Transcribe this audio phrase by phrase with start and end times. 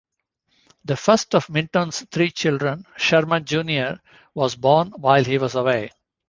[0.83, 4.01] The first of Minton's three children, Sherman Junior
[4.33, 5.91] was born while he was away.